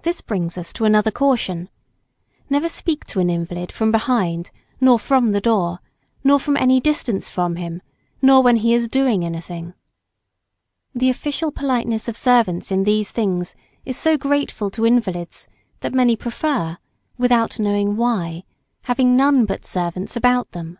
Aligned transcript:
This 0.00 0.22
brings 0.22 0.56
us 0.56 0.72
to 0.72 0.86
another 0.86 1.10
caution. 1.10 1.68
Never 2.48 2.70
speak 2.70 3.04
to 3.08 3.20
an 3.20 3.28
invalid 3.28 3.70
from 3.70 3.92
behind, 3.92 4.50
nor 4.80 4.98
from 4.98 5.32
the 5.32 5.42
door, 5.42 5.80
nor 6.24 6.38
from 6.40 6.56
any 6.56 6.80
distance 6.80 7.28
from 7.28 7.56
him, 7.56 7.82
nor 8.22 8.42
when 8.42 8.56
he 8.56 8.72
is 8.72 8.88
doing 8.88 9.22
anything. 9.22 9.74
The 10.94 11.10
official 11.10 11.52
politeness 11.52 12.08
of 12.08 12.16
servants 12.16 12.72
in 12.72 12.84
these 12.84 13.10
things 13.10 13.54
is 13.84 13.98
so 13.98 14.16
grateful 14.16 14.70
to 14.70 14.86
invalids, 14.86 15.48
that 15.80 15.92
many 15.92 16.16
prefer, 16.16 16.78
without 17.18 17.60
knowing 17.60 17.96
why, 17.98 18.44
having 18.84 19.14
none 19.16 19.44
but 19.44 19.66
servants 19.66 20.16
about 20.16 20.52
them. 20.52 20.78